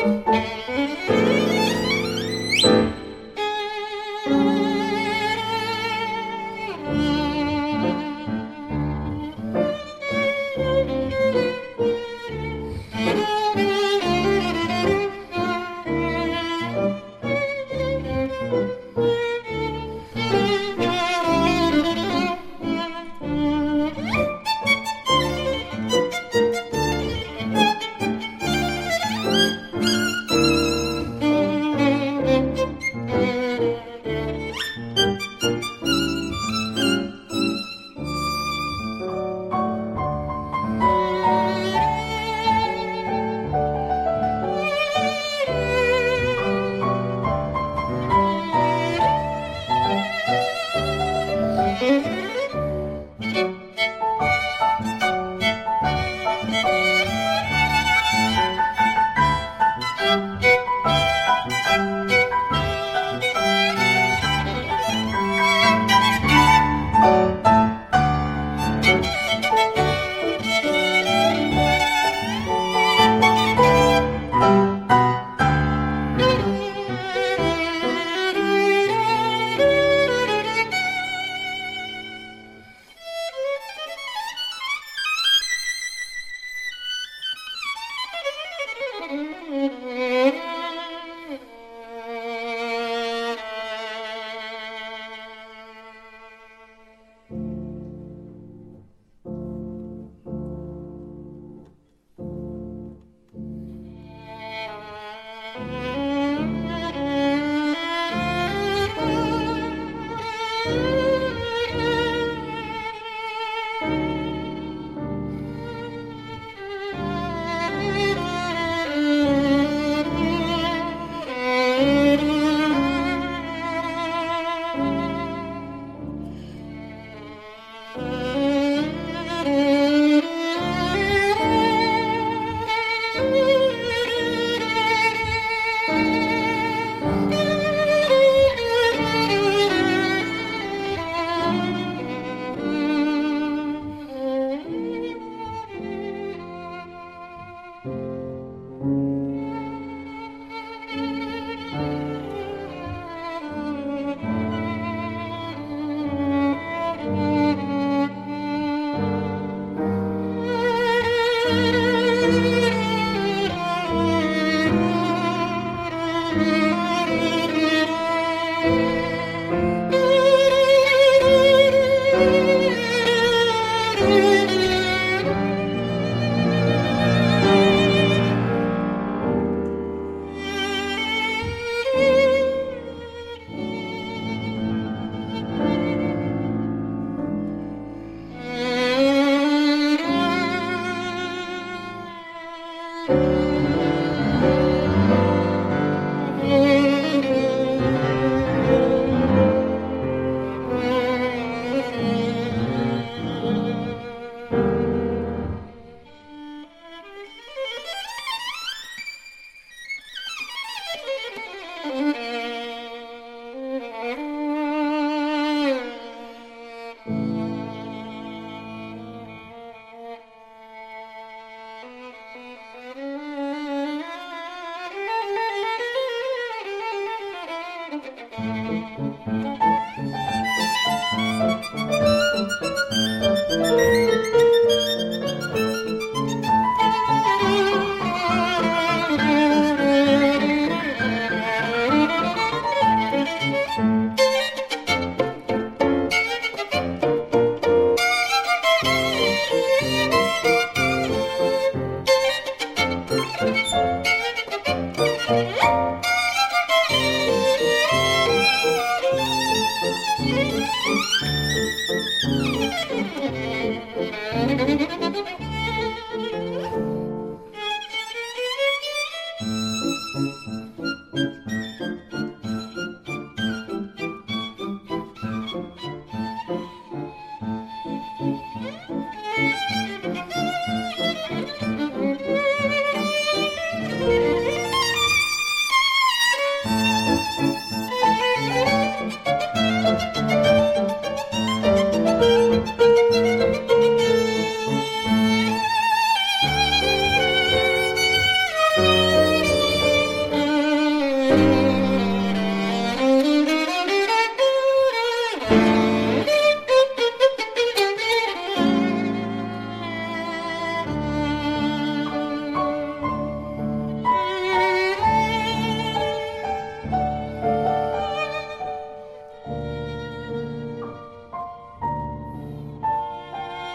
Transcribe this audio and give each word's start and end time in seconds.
Música 0.00 0.59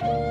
Tr. 0.00 0.27